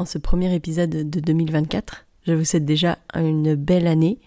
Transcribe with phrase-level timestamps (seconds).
[0.00, 2.06] en ce premier épisode de 2024.
[2.26, 4.18] Je vous souhaite déjà une belle année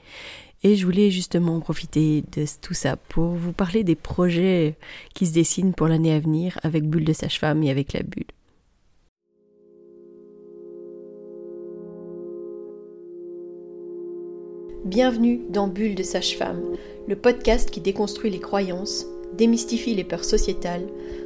[0.63, 4.75] et je voulais justement profiter de tout ça pour vous parler des projets
[5.13, 8.25] qui se dessinent pour l'année à venir avec Bulle de Sage-Femme et avec la Bulle.
[14.83, 16.61] Bienvenue dans Bulle de Sage-Femme,
[17.07, 19.05] le podcast qui déconstruit les croyances,
[19.37, 20.87] démystifie les peurs sociétales,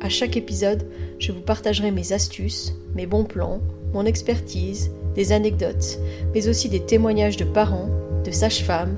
[0.00, 0.86] À chaque épisode,
[1.18, 3.60] je vous partagerai mes astuces, mes bons plans,
[3.92, 5.98] mon expertise, des anecdotes,
[6.32, 7.88] mais aussi des témoignages de parents
[8.24, 8.96] de sages-femmes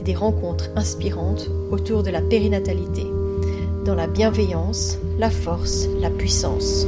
[0.00, 3.04] et des rencontres inspirantes autour de la périnatalité,
[3.84, 6.86] dans la bienveillance, la force, la puissance.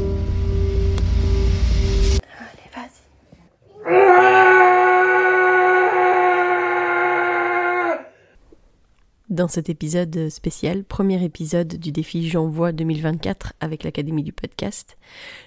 [9.41, 14.99] Dans cet épisode spécial, premier épisode du défi J'envoie 2024 avec l'Académie du podcast,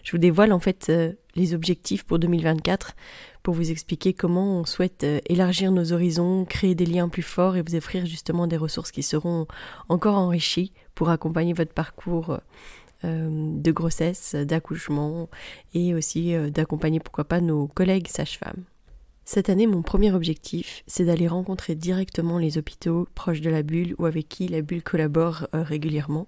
[0.01, 2.95] je vous dévoile en fait euh, les objectifs pour 2024
[3.43, 7.55] pour vous expliquer comment on souhaite euh, élargir nos horizons, créer des liens plus forts
[7.55, 9.45] et vous offrir justement des ressources qui seront
[9.89, 12.39] encore enrichies pour accompagner votre parcours
[13.03, 15.29] euh, de grossesse, d'accouchement
[15.75, 18.63] et aussi d'accompagner pourquoi pas nos collègues sages-femmes.
[19.25, 23.95] Cette année, mon premier objectif, c'est d'aller rencontrer directement les hôpitaux proches de la bulle
[23.97, 26.27] ou avec qui la bulle collabore euh, régulièrement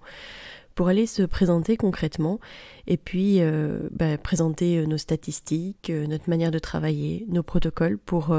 [0.75, 2.39] pour aller se présenter concrètement
[2.85, 8.35] et puis euh, bah, présenter euh, nos statistiques, notre manière de travailler, nos protocoles pour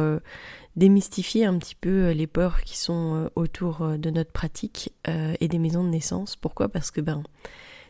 [0.75, 5.84] démystifier un petit peu les peurs qui sont autour de notre pratique et des maisons
[5.84, 6.37] de naissance.
[6.37, 6.69] Pourquoi?
[6.69, 7.23] Parce que ben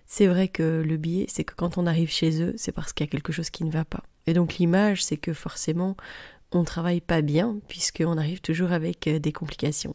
[0.07, 3.05] c'est vrai que le biais, c'est que quand on arrive chez eux, c'est parce qu'il
[3.05, 4.05] y a quelque chose qui ne va pas.
[4.29, 5.97] Et donc l'image, c'est que forcément,
[6.53, 9.95] on travaille pas bien puisqu'on arrive toujours avec euh, des complications.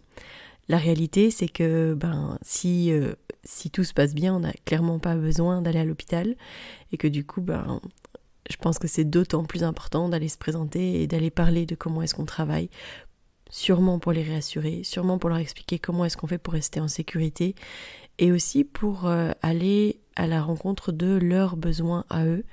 [0.68, 3.14] La réalité, c'est que ben, si, euh,
[3.44, 6.36] si tout se passe bien, on n'a clairement pas besoin d'aller à l'hôpital
[6.92, 7.82] et que du coup, ben,
[8.50, 12.02] je pense que c'est d'autant plus important d'aller se présenter et d'aller parler de comment
[12.02, 12.70] est-ce qu'on travaille,
[13.50, 16.88] sûrement pour les réassurer, sûrement pour leur expliquer comment est-ce qu'on fait pour rester en
[16.88, 17.56] sécurité
[18.18, 22.44] et aussi pour euh, aller à la rencontre de leurs besoins à eux,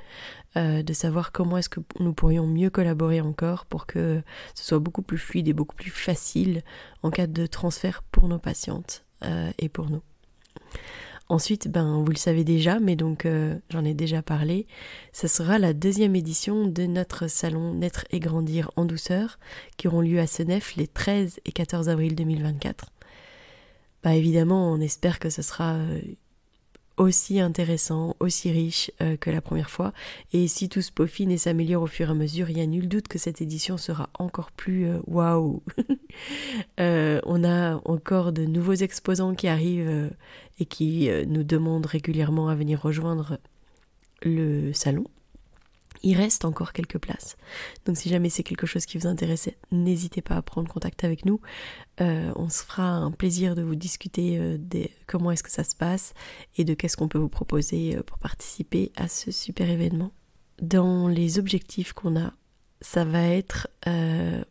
[0.56, 4.22] euh, de savoir comment est-ce que nous pourrions mieux collaborer encore pour que
[4.54, 6.62] ce soit beaucoup plus fluide et beaucoup plus facile
[7.02, 10.02] en cas de transfert pour nos patientes euh, et pour nous.
[11.28, 13.28] Ensuite, ben, vous le savez déjà, mais donc
[13.68, 14.66] j'en ai déjà parlé,
[15.12, 19.38] ce sera la deuxième édition de notre salon Naître et Grandir en douceur,
[19.76, 22.92] qui auront lieu à Senef les 13 et 14 avril 2024.
[24.02, 25.76] Bah évidemment, on espère que ce sera
[26.98, 29.92] aussi intéressant, aussi riche euh, que la première fois.
[30.32, 32.66] Et si tout se peaufine et s'améliore au fur et à mesure, il n'y a
[32.66, 35.62] nul doute que cette édition sera encore plus euh, waouh.
[36.80, 40.10] Euh, on a encore de nouveaux exposants qui arrivent
[40.58, 43.38] et qui nous demandent régulièrement à venir rejoindre
[44.22, 45.04] le salon.
[46.02, 47.36] Il reste encore quelques places.
[47.84, 51.24] Donc si jamais c'est quelque chose qui vous intéresse, n'hésitez pas à prendre contact avec
[51.24, 51.40] nous.
[52.00, 55.64] Euh, on se fera un plaisir de vous discuter euh, de comment est-ce que ça
[55.64, 56.14] se passe
[56.56, 60.12] et de qu'est-ce qu'on peut vous proposer euh, pour participer à ce super événement.
[60.62, 62.32] Dans les objectifs qu'on a,
[62.80, 63.68] ça va être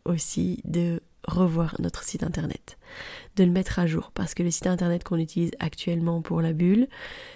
[0.04, 2.78] aussi de revoir notre site internet,
[3.36, 6.52] de le mettre à jour parce que le site internet qu'on utilise actuellement pour la
[6.52, 6.88] bulle,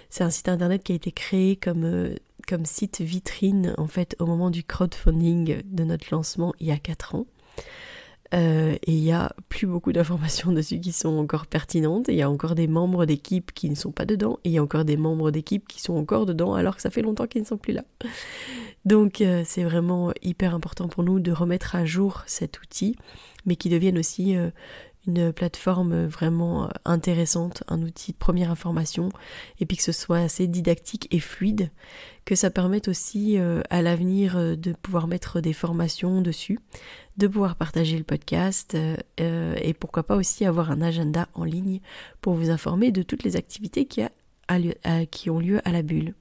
[0.09, 2.15] c'est un site internet qui a été créé comme
[2.47, 6.77] comme site vitrine en fait au moment du crowdfunding de notre lancement il y a
[6.77, 7.25] 4 ans.
[8.33, 12.07] Euh, et il y a plus beaucoup d'informations dessus qui sont encore pertinentes.
[12.07, 14.39] Il y a encore des membres d'équipe qui ne sont pas dedans.
[14.43, 16.89] Et il y a encore des membres d'équipe qui sont encore dedans alors que ça
[16.89, 17.83] fait longtemps qu'ils ne sont plus là.
[18.85, 22.95] Donc euh, c'est vraiment hyper important pour nous de remettre à jour cet outil,
[23.45, 24.49] mais qui devienne aussi euh,
[25.07, 29.09] une plateforme vraiment euh, intéressante, un outil de première information,
[29.59, 31.69] et puis que ce soit assez didactique et fluide,
[32.25, 36.59] que ça permette aussi euh, à l'avenir euh, de pouvoir mettre des formations dessus,
[37.17, 38.75] de pouvoir partager le podcast,
[39.17, 41.79] et pourquoi pas aussi avoir un agenda en ligne
[42.21, 46.15] pour vous informer de toutes les activités qui, ont lieu à la bulle.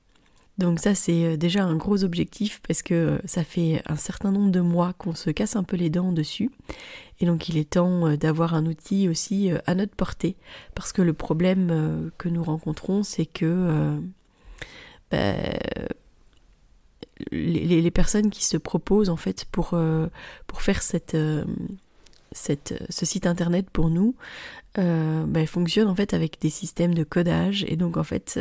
[0.63, 4.31] Donc ça c'est euh, déjà un gros objectif parce que euh, ça fait un certain
[4.31, 6.51] nombre de mois qu'on se casse un peu les dents dessus.
[7.19, 10.37] Et donc il est temps euh, d'avoir un outil aussi à notre portée.
[10.77, 13.99] Parce que le problème que nous rencontrons c'est que
[15.11, 15.59] ben,
[17.33, 19.77] les, personnes qui se proposent en fait pour,
[20.47, 21.17] pour faire cette,
[22.33, 24.15] cette, ce site internet pour nous,
[24.79, 28.39] euh, bah, fonctionnent en fait avec des systèmes de codage et donc en fait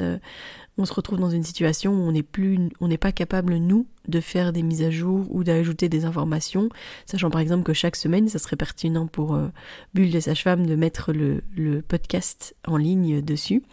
[0.78, 3.86] on se retrouve dans une situation où on n'est plus, on n'est pas capable nous
[4.08, 6.70] de faire des mises à jour ou d'ajouter des informations,
[7.06, 9.50] sachant par exemple que chaque semaine, ça serait pertinent pour euh,
[9.94, 11.42] Bulle des sages-femmes de mettre le,
[11.88, 13.64] podcast en ligne dessus.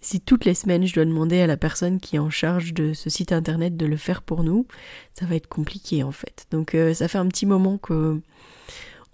[0.00, 2.94] Si toutes les semaines je dois demander à la personne qui est en charge de
[2.94, 4.66] ce site internet de le faire pour nous,
[5.14, 6.46] ça va être compliqué en fait.
[6.50, 8.20] Donc euh, ça fait un petit moment que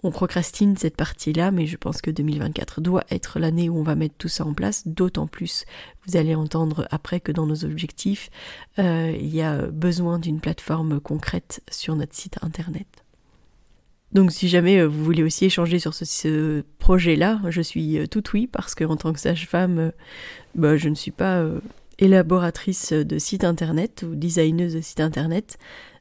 [0.03, 3.95] on procrastine cette partie-là, mais je pense que 2024 doit être l'année où on va
[3.95, 5.65] mettre tout ça en place, d'autant plus,
[6.05, 8.29] vous allez entendre après que dans nos objectifs,
[8.77, 12.87] euh, il y a besoin d'une plateforme concrète sur notre site internet.
[14.13, 18.23] Donc si jamais euh, vous voulez aussi échanger sur ce, projet-là, je suis euh, tout
[18.33, 19.91] oui parce que en tant que sage-femme,
[20.53, 21.43] bah, je ne suis pas
[21.97, 25.57] élaboratrice de site internet ou designeuse de site internet,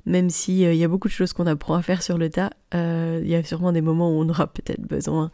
[0.07, 2.51] même s'il euh, y a beaucoup de choses qu'on apprend à faire sur le tas,
[2.75, 5.31] euh, il y a sûrement des moments où on aura peut-être besoin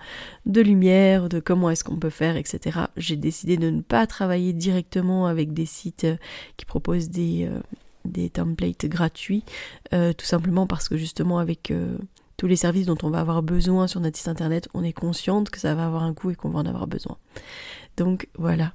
[0.47, 2.81] de lumière, de comment est-ce qu'on peut faire, etc.
[2.97, 6.17] J'ai décidé de ne pas travailler directement avec des sites euh,
[6.57, 7.49] qui proposent des,
[8.07, 9.45] des templates gratuits,
[9.91, 11.73] tout simplement parce que justement avec
[12.37, 15.51] tous les services dont on va avoir besoin sur notre site internet, on est consciente
[15.51, 17.19] que ça va avoir un coût et qu'on va en avoir besoin.
[17.97, 18.73] Donc voilà.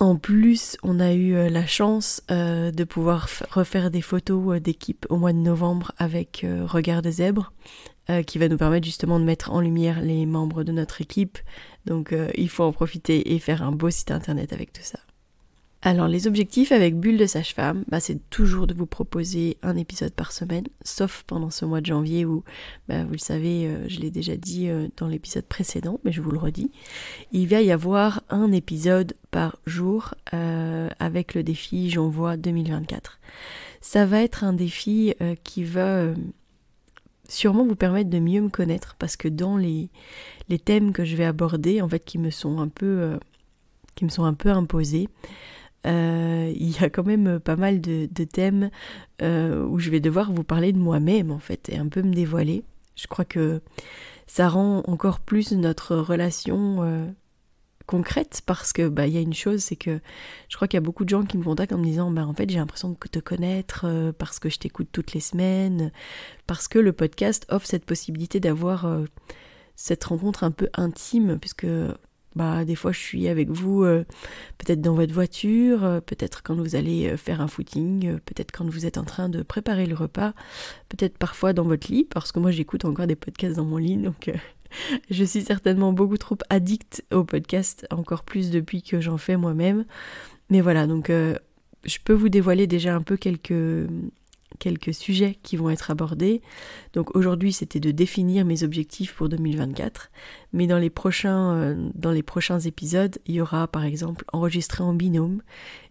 [0.00, 4.60] En plus, on a eu euh, la chance euh, de pouvoir refaire des photos euh,
[4.60, 7.52] d'équipe au mois de novembre avec Regard de Zèbre,
[8.26, 11.38] qui va nous permettre justement de mettre en lumière les membres de notre équipe.
[11.86, 14.98] Donc il faut en profiter et faire un beau site internet avec tout ça.
[15.86, 20.14] Alors les objectifs avec Bulle de Sage-Femme, bah, c'est toujours de vous proposer un épisode
[20.14, 22.42] par semaine, sauf pendant ce mois de janvier où,
[22.88, 26.22] bah, vous le savez, euh, je l'ai déjà dit euh, dans l'épisode précédent, mais je
[26.22, 26.70] vous le redis,
[27.32, 33.20] il va y avoir un épisode par jour euh, avec le défi J'envoie 2024.
[33.82, 35.14] Ça va être un défi
[35.44, 36.06] qui va
[37.28, 39.90] sûrement vous permettre de mieux me connaître parce que dans les,
[40.48, 43.18] les thèmes que je vais aborder, en fait, qui me sont un peu,
[43.94, 45.08] qui me sont un peu imposés,
[45.86, 48.70] euh, il y a quand même pas mal de, thèmes
[49.22, 52.14] euh, où je vais devoir vous parler de moi-même en fait et un peu me
[52.14, 52.64] dévoiler.
[52.96, 53.60] Je crois que
[54.26, 57.06] ça rend encore plus notre relation euh,
[57.86, 60.00] concrète parce que bah il y a une chose c'est que
[60.48, 62.26] je crois qu'il y a beaucoup de gens qui me contactent en me disant bah
[62.26, 65.92] en fait j'ai l'impression de te connaître parce que je t'écoute toutes les semaines
[66.46, 68.86] parce que le podcast offre cette possibilité d'avoir
[69.76, 71.66] cette rencontre un peu intime puisque
[72.36, 74.04] bah, des fois, je suis avec vous, euh,
[74.58, 78.68] peut-être dans votre voiture, euh, peut-être quand vous allez euh, faire un footing, peut-être quand
[78.68, 80.34] vous êtes en train de préparer le repas,
[80.88, 83.96] peut-être parfois dans votre lit, parce que moi j'écoute encore des podcasts dans mon lit,
[83.96, 84.30] donc
[85.10, 89.84] je suis certainement beaucoup trop addict aux podcasts, encore plus depuis que j'en fais moi-même.
[90.50, 93.88] Mais voilà, donc je peux vous dévoiler déjà un peu quelques
[94.58, 96.42] quelques sujets qui vont être abordés.
[96.92, 100.10] Donc aujourd'hui c'était de définir mes objectifs pour 2024,
[100.52, 104.82] mais dans les prochains, euh, dans les prochains épisodes, il y aura par exemple enregistré
[104.82, 105.42] en binôme,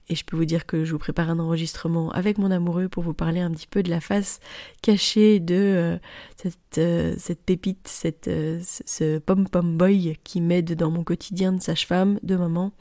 [0.09, 3.03] et je peux vous dire que je vous prépare un enregistrement avec mon amoureux pour
[3.03, 4.41] vous parler un petit peu de la face
[4.81, 5.97] cachée de euh,
[6.35, 8.29] cette, euh, cette, pépite, cette,
[8.61, 12.71] ce pom-pom boy qui m'aide dans mon quotidien de sage-femme, de maman,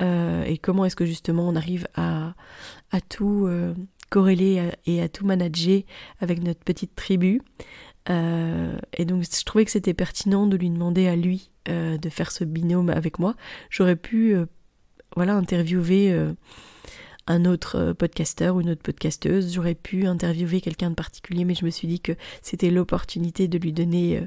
[0.00, 2.34] et comment est-ce que justement on arrive à,
[2.90, 3.48] à tout
[4.12, 5.80] corréler et à tout manager
[6.20, 7.40] avec notre petite tribu.
[8.10, 12.08] Euh, et donc je trouvais que c'était pertinent de lui demander à lui euh, de
[12.10, 13.34] faire ce binôme avec moi.
[13.70, 14.46] J'aurais pu euh,
[15.16, 16.14] voilà interviewer
[17.26, 21.64] un autre podcasteur ou une autre podcasteuse, j'aurais pu interviewer quelqu'un de particulier, mais je
[21.64, 24.26] me suis dit que c'était l'opportunité de lui donner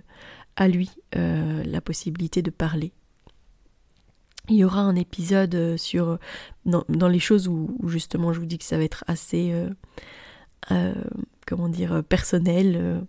[0.56, 2.92] à lui la possibilité de parler
[4.50, 6.20] il y aura un épisode euh, sur
[6.66, 9.70] dans, les choses où, justement je vous dis que ça va être assez euh,
[10.72, 10.94] euh,
[11.46, 13.06] comment dire personnel.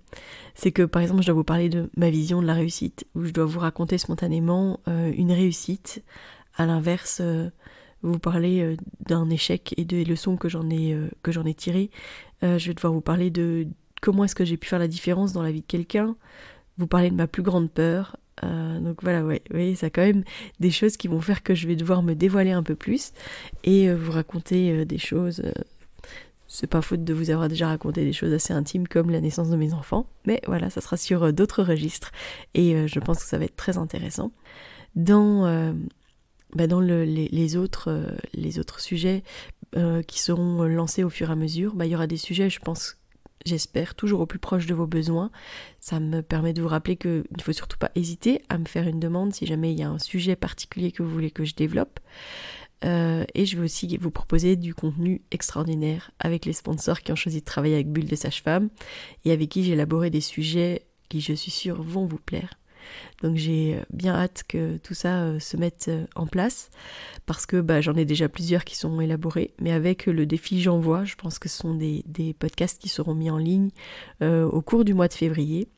[0.54, 3.24] c'est que par exemple je dois vous parler de ma vision de la réussite, où
[3.24, 6.02] je dois vous raconter spontanément une réussite.
[6.58, 7.22] À l'inverse,
[8.02, 11.90] vous parler d'un échec et des leçons que j'en ai que j'en ai tirées.
[12.42, 13.66] je vais devoir vous parler de
[14.02, 16.14] comment est-ce que j'ai pu faire la différence dans la vie de quelqu'un.
[16.76, 20.24] Vous parler de ma plus grande peur, euh, donc voilà, ouais, ça a quand même
[20.60, 23.12] des choses qui vont faire que je vais devoir me dévoiler un peu plus
[23.64, 25.42] et euh, vous raconter euh, des choses.
[26.46, 29.50] c'est pas faute de vous avoir déjà raconté des choses assez intimes comme la naissance
[29.50, 32.12] de mes enfants, mais voilà, ça sera sur d'autres registres
[32.54, 34.32] et je pense que ça va être très intéressant.
[34.94, 35.74] Dans,
[36.54, 39.24] bah dans le, les, autres, les autres sujets
[40.06, 42.60] qui seront lancés au fur et à mesure, bah, il y aura des sujets, je
[42.60, 42.96] pense,
[43.44, 45.30] j'espère, toujours au plus proche de vos besoins.
[45.80, 48.88] Ça me permet de vous rappeler qu'il ne faut surtout pas hésiter à me faire
[48.88, 51.54] une demande si jamais il y a un sujet particulier que vous voulez que je
[51.54, 52.00] développe.
[52.82, 57.40] et je vais aussi vous proposer du contenu extraordinaire avec les sponsors qui ont choisi
[57.40, 58.68] de travailler avec Bulle de Sage-Femme
[59.24, 62.58] et avec qui j'ai élaboré des sujets qui, je suis sûre, vont vous plaire.
[63.22, 66.70] Donc j'ai bien hâte que tout ça euh, se mette euh, en place
[67.24, 71.04] parce que bah, j'en ai déjà plusieurs qui sont élaborés, mais avec le défi J'envoie,
[71.04, 72.04] je pense que ce sont des,
[72.38, 73.70] podcasts qui seront mis en ligne
[74.22, 75.68] euh, au cours du mois de février.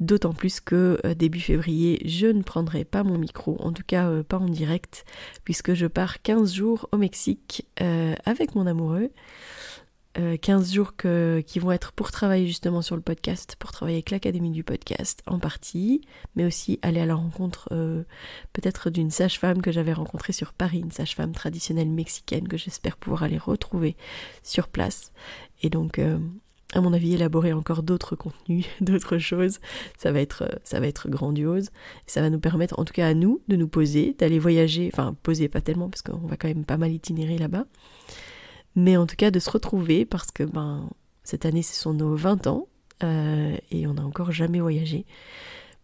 [0.00, 4.38] D'autant plus que début février, je ne prendrai pas mon micro, en tout cas pas
[4.38, 5.04] en direct,
[5.44, 9.10] puisque je pars 15 jours au Mexique avec mon amoureux.
[10.14, 10.92] 15 euh, jours
[11.46, 15.22] qui vont être pour travailler justement sur le podcast, pour travailler avec l'Académie du podcast
[15.26, 16.02] en partie,
[16.36, 18.02] mais aussi aller à la rencontre euh,
[18.52, 23.22] peut-être d'une sage-femme que j'avais rencontrée sur Paris, une sage-femme traditionnelle mexicaine que j'espère pouvoir
[23.22, 23.96] aller retrouver
[24.42, 25.12] sur place.
[25.62, 26.18] Et donc, euh,
[26.74, 29.60] à mon avis, élaborer encore d'autres contenus, d'autres choses,
[29.96, 31.70] ça va être, ça va être grandiose.
[32.06, 35.16] ça va nous permettre, en tout cas à nous, de nous poser, d'aller voyager, enfin
[35.22, 37.64] poser pas tellement parce qu'on va quand même pas mal itinérer là-bas
[38.74, 40.88] mais en tout cas de se retrouver parce que ben,
[41.24, 42.68] cette année ce sont nos 20 ans
[43.02, 45.06] euh, et on n'a encore jamais voyagé.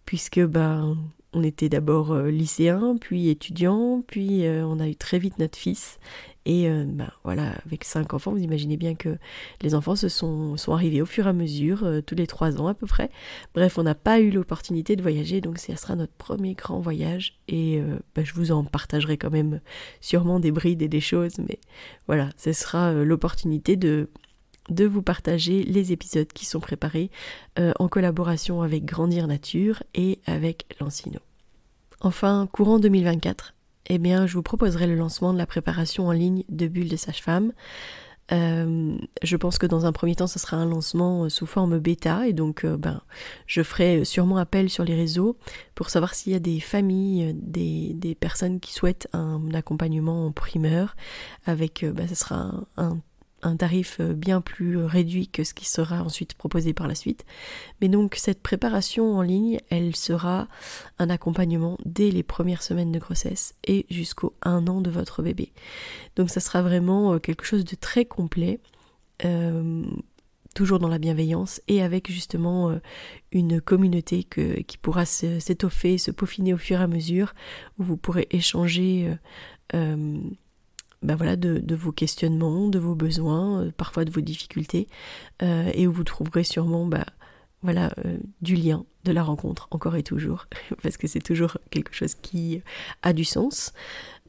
[0.04, 0.97] Puisque ben,
[1.33, 5.59] on était d'abord euh, lycéen, puis étudiant, puis euh, on a eu très vite notre
[5.59, 5.99] fils.
[6.47, 9.19] Et ben, voilà, avec cinq enfants, vous imaginez bien que
[9.61, 12.73] les enfants se sont, arrivés au fur et à mesure, tous les trois ans à
[12.73, 13.11] peu près.
[13.55, 17.39] Bref, on n'a pas eu l'opportunité de voyager, donc ce sera notre premier grand voyage.
[17.49, 17.83] Et
[18.15, 19.61] ben, je vous en partagerai quand même
[20.01, 21.61] sûrement des brides et des choses, mais
[22.07, 24.09] voilà, ce sera l'opportunité de
[24.71, 27.11] de vous partager les épisodes qui sont préparés
[27.59, 31.21] euh, en collaboration avec Grandir Nature et avec Lancino.
[32.01, 33.55] Enfin, courant 2024,
[33.87, 36.97] eh bien, je vous proposerai le lancement de la préparation en ligne de Bulles de
[36.97, 37.53] Sage-Femme.
[38.31, 41.79] Euh, je pense que dans un premier temps, ce sera un lancement euh, sous forme
[41.79, 43.01] bêta et donc ben,
[43.47, 45.39] je ferai sûrement appel sur les réseaux
[45.75, 50.95] pour savoir s'il y a des familles, des, personnes qui souhaitent un accompagnement en primeur
[51.47, 52.99] avec, ben, ce sera un
[53.42, 56.95] un tarif euh, bien plus euh, réduit que ce qui sera ensuite proposé par la
[56.95, 57.25] suite.
[57.80, 60.49] Mais donc cette préparation en ligne, elle sera
[60.99, 65.52] un accompagnement dès les premières semaines de grossesse et jusqu'au un an de votre bébé.
[66.16, 68.61] Donc ça sera vraiment euh, quelque chose de très complet.
[70.54, 72.78] toujours dans la bienveillance et avec justement
[73.33, 77.35] une communauté qui pourra s'étoffer, se, peaufiner au fur et à mesure,
[77.78, 79.12] où vous pourrez échanger
[81.02, 84.88] bah de, vos questionnements, de vos besoins, euh, parfois de vos difficultés,
[85.43, 87.07] euh, et où vous trouverez sûrement bah,
[87.62, 90.47] voilà, euh, du lien, de la rencontre, encore et toujours,
[90.83, 92.62] parce que c'est toujours quelque chose qui
[93.02, 93.73] a du sens.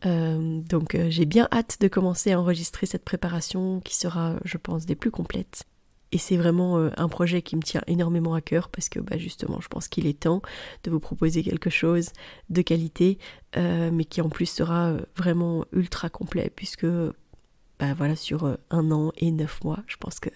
[0.03, 4.95] donc j'ai bien hâte de commencer à enregistrer cette préparation qui sera, je pense, des
[4.95, 5.65] plus complètes.
[6.11, 9.17] Et c'est vraiment euh, un projet qui me tient énormément à cœur parce que bah,
[9.17, 10.41] justement, je pense qu'il est temps
[10.83, 12.09] de vous proposer quelque chose
[12.49, 13.19] de qualité,
[13.57, 18.91] euh, mais qui en plus sera euh, vraiment ultra complet puisque bah, voilà, sur un
[18.91, 20.29] an et neuf mois, je pense que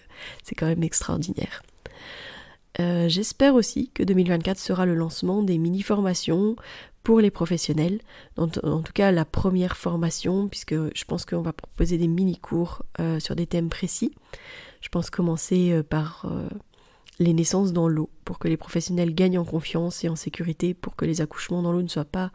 [0.44, 1.62] c'est quand même extraordinaire.
[2.76, 6.56] J'espère aussi que 2024 sera le lancement des mini-formations
[7.04, 8.00] pour les professionnels,
[8.36, 12.82] en, en, tout cas la première formation, puisque je pense qu'on va proposer des mini-cours
[13.20, 14.12] sur des thèmes précis.
[14.84, 16.46] Je pense commencer euh, par euh,
[17.18, 20.94] les naissances dans l'eau, pour que les professionnels gagnent en confiance et en sécurité, pour
[20.94, 22.32] que les accouchements dans l'eau ne soient pas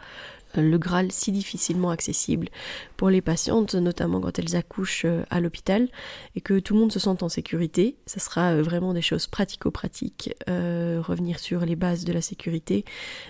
[0.57, 2.49] euh, le Graal si difficilement accessible
[2.97, 5.89] pour les patientes, notamment quand elles accouchent à l'hôpital,
[6.35, 7.97] et que tout le monde se sente en sécurité.
[8.07, 12.83] Ça sera vraiment des choses pratico-pratiques, revenir sur les bases de la sécurité,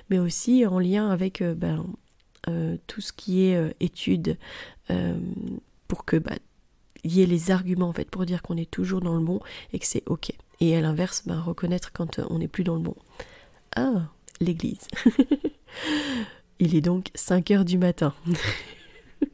[0.09, 1.85] mais aussi en lien avec ben,
[2.87, 4.37] tout ce qui est études,
[5.89, 6.35] pour que bah,
[7.03, 9.39] y ait les arguments en fait pour dire qu'on est toujours dans le bon
[9.73, 10.31] et que c'est ok.
[10.59, 12.95] Et à l'inverse, ben, reconnaître quand euh, on n'est plus dans le bon.
[13.75, 14.09] Ah,
[14.41, 14.87] l'église.
[16.59, 18.13] Il est donc 5 heures du matin.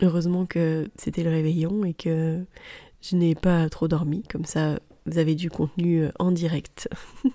[0.00, 2.44] Heureusement que c'était le réveillon et que
[3.00, 6.88] je n'ai pas trop dormi, comme ça vous avez du contenu euh, en direct.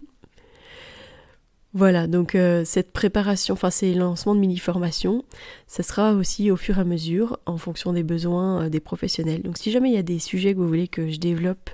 [1.73, 5.23] Voilà, donc euh, cette préparation, enfin ces lancements de mini-formation,
[5.67, 9.43] ça sera aussi au fur et à mesure en fonction des besoins euh, des professionnels.
[9.43, 11.69] Donc si jamais il y a des sujets que vous voulez que je développe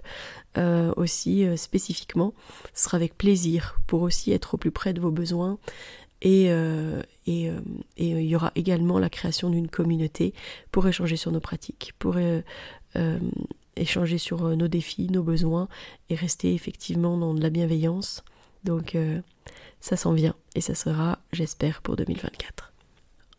[0.58, 2.34] euh, aussi spécifiquement,
[2.74, 5.60] ce sera avec plaisir pour aussi être au plus près de vos besoins.
[6.22, 6.46] Et,
[7.28, 7.52] et,
[7.98, 10.34] il y aura également la création d'une communauté
[10.72, 12.16] pour échanger sur nos pratiques, pour
[13.75, 15.68] échanger sur nos défis, nos besoins
[16.10, 18.24] et rester effectivement dans de la bienveillance.
[18.64, 18.98] Donc
[19.86, 22.74] ça s'en vient et ça sera, j'espère, pour 2024.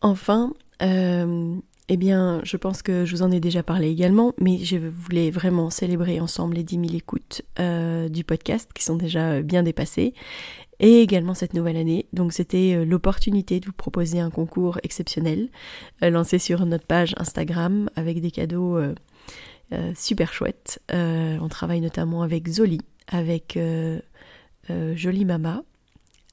[0.00, 1.56] Enfin, euh,
[1.88, 5.32] eh bien, je pense que je vous en ai déjà parlé également, mais je voulais
[5.32, 10.14] vraiment célébrer ensemble les 10 000 écoutes euh, du podcast qui sont déjà bien dépassées.
[10.78, 12.06] et également cette nouvelle année.
[12.12, 15.48] Donc c'était euh, l'opportunité de vous proposer un concours exceptionnel
[16.02, 18.94] euh, lancé sur notre page Instagram avec des cadeaux euh,
[19.96, 20.80] super chouettes.
[20.92, 23.58] on travaille notamment avec Zoli, avec
[24.94, 25.64] Jolie Mama,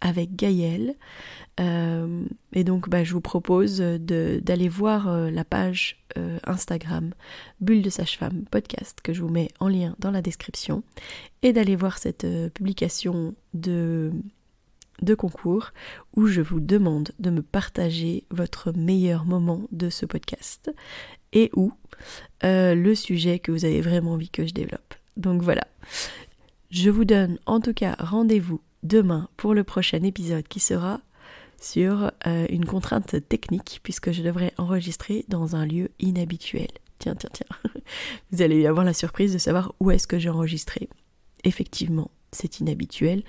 [0.03, 0.95] avec Gaëlle.
[1.60, 6.03] et donc bah, je vous propose d'aller voir la page
[6.45, 7.13] Instagram
[7.62, 10.83] Bulle de Sage-Femme podcast que je vous mets en lien dans la description
[11.41, 14.12] et d'aller voir cette publication de
[15.01, 15.72] de concours
[16.15, 20.72] où je vous demande de me partager votre meilleur moment de ce podcast
[21.31, 21.74] et où
[22.43, 24.93] euh, le sujet que vous avez vraiment envie que je développe.
[25.17, 25.67] Donc voilà.
[26.69, 31.02] Je vous donne en tout cas rendez-vous demain pour le prochain épisode qui sera
[31.60, 36.68] sur euh, une contrainte technique puisque je devrais enregistrer dans un lieu inhabituel.
[37.00, 37.72] Tiens, tiens, tiens.
[38.32, 40.90] Vous allez avoir la surprise de savoir où est-ce que j'ai enregistré.
[41.44, 43.24] Effectivement, c'est inhabituel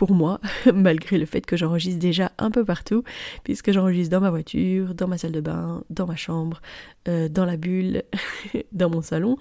[0.00, 0.40] pour moi,
[0.74, 3.04] malgré le fait que j'enregistre déjà un peu partout,
[3.44, 6.62] puisque j'enregistre dans ma voiture, dans ma salle de bain, dans ma chambre,
[7.06, 8.04] euh, dans la bulle,
[8.72, 9.36] dans mon salon.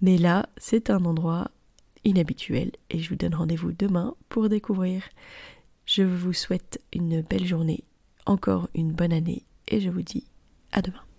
[0.00, 1.52] Mais là, c'est un endroit
[2.04, 5.02] inhabituel et je vous donne rendez-vous demain pour découvrir.
[5.86, 7.84] Je vous souhaite une belle journée,
[8.26, 10.26] encore une bonne année et je vous dis
[10.72, 11.09] à demain.